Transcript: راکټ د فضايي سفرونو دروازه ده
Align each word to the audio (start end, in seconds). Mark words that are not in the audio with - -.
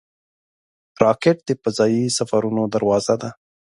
راکټ 1.03 1.37
د 1.47 1.49
فضايي 1.61 2.03
سفرونو 2.17 2.63
دروازه 2.75 3.15
ده 3.21 3.29